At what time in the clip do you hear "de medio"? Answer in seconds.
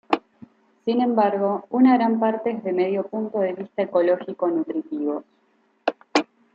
2.63-3.03